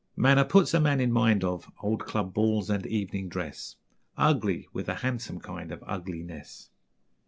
Manner 0.15 0.43
puts 0.45 0.73
a 0.73 0.79
man 0.79 0.99
in 0.99 1.11
mind 1.11 1.43
of 1.43 1.71
Old 1.83 2.05
club 2.07 2.33
balls 2.33 2.71
and 2.71 2.87
evening 2.87 3.29
dress, 3.29 3.75
Ugly 4.17 4.67
with 4.73 4.89
a 4.89 4.95
handsome 5.05 5.39
kind 5.39 5.71
of 5.71 5.83
Ugliness. 5.85 6.71